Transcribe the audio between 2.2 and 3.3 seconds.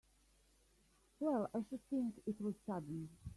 it was sudden!